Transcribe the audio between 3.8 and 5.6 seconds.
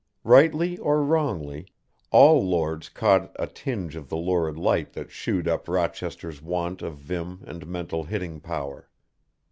of the lurid light that shewed